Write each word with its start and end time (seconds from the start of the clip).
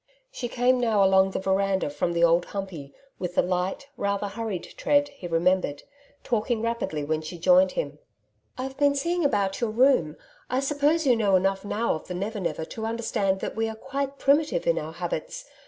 She 0.31 0.49
cam 0.49 0.79
now 0.79 1.03
along 1.03 1.29
the 1.29 1.39
veranda 1.39 1.87
from 1.91 2.13
the 2.13 2.23
Old 2.23 2.45
Humpey 2.47 2.91
with 3.19 3.35
the 3.35 3.43
light, 3.43 3.87
rather 3.97 4.29
hurried 4.29 4.63
tread 4.75 5.09
he 5.09 5.27
remembered, 5.27 5.83
talking 6.23 6.63
rapidly 6.63 7.03
when 7.03 7.21
she 7.21 7.37
joined 7.37 7.73
him. 7.73 7.99
'I've 8.57 8.77
been 8.77 8.95
seeing 8.95 9.23
about 9.23 9.61
your 9.61 9.69
room. 9.69 10.17
I 10.49 10.59
suppose 10.59 11.05
you 11.05 11.15
know 11.15 11.35
enough 11.35 11.63
now 11.63 11.93
of 11.93 12.07
the 12.07 12.15
Never 12.15 12.39
Never 12.39 12.65
to 12.65 12.85
understand 12.87 13.41
that 13.41 13.55
we 13.55 13.69
are 13.69 13.75
quite 13.75 14.17
primitive 14.17 14.65
in 14.65 14.79
our 14.79 14.93
habits. 14.93 15.45